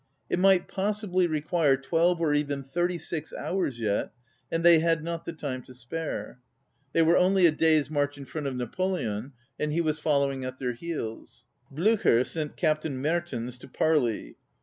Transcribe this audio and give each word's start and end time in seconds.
It 0.31 0.39
might 0.39 0.67
possibly 0.67 1.27
require 1.27 1.77
twelve 1.77 2.19
or 2.19 2.33
even 2.33 2.63
thirty 2.63 2.97
six 2.97 3.31
hours 3.35 3.79
yet, 3.79 4.11
and 4.51 4.63
they 4.65 4.79
had 4.79 5.03
not 5.03 5.25
the 5.25 5.31
time 5.31 5.61
to 5.61 5.75
spare. 5.75 6.39
They 6.91 7.03
were 7.03 7.15
only 7.17 7.45
a 7.45 7.51
day*s 7.51 7.87
march 7.91 8.17
in 8.17 8.25
front 8.25 8.47
of 8.47 8.55
Napoleon, 8.55 9.33
and 9.59 9.71
he 9.71 9.79
was 9.79 9.99
following 9.99 10.43
at 10.43 10.57
their 10.57 10.73
heels. 10.73 11.45
Bl├╝cher 11.71 12.25
sent 12.25 12.57
Captain 12.57 12.99
Hertens 13.03 13.59
to 13.59 13.67
parley. 13.67 14.37